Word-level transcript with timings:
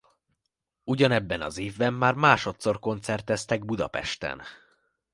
Ugyanebben 0.83 1.41
az 1.41 1.57
évben 1.57 1.93
már 1.93 2.13
másodszor 2.13 2.79
koncerteztek 2.79 3.65
Budapesten. 3.65 4.41